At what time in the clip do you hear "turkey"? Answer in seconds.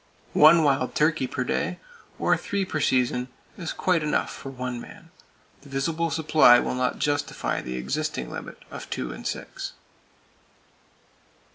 0.95-1.27